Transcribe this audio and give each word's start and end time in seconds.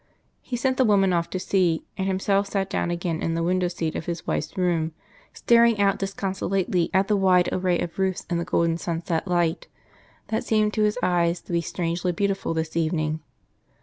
He 0.41 0.57
sent 0.57 0.77
the 0.77 0.83
woman 0.83 1.13
off 1.13 1.29
to 1.29 1.37
see, 1.37 1.85
and 1.95 2.07
himself 2.07 2.47
sat 2.47 2.71
down 2.71 2.89
again 2.89 3.21
in 3.21 3.35
the 3.35 3.43
window 3.43 3.67
seat 3.67 3.93
of 3.93 4.07
his 4.07 4.25
wife's 4.25 4.57
room, 4.57 4.93
staring 5.31 5.79
out 5.79 5.99
disconsolately 5.99 6.89
at 6.91 7.07
the 7.07 7.15
wide 7.15 7.49
array 7.51 7.77
of 7.77 7.99
roofs 7.99 8.25
in 8.27 8.39
the 8.39 8.43
golden 8.43 8.79
sunset 8.79 9.27
light, 9.27 9.67
that 10.29 10.43
seemed 10.43 10.73
to 10.73 10.81
his 10.81 10.97
eyes 11.03 11.39
to 11.41 11.51
be 11.53 11.61
strangely 11.61 12.11
beautiful 12.11 12.55
this 12.55 12.75
evening. 12.75 13.19